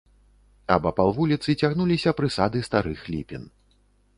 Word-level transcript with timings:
Абапал 0.75 1.11
вуліцы 1.17 1.55
цягнуліся 1.67 2.15
прысады 2.23 2.65
старых 2.69 2.99
ліпін. 3.15 3.43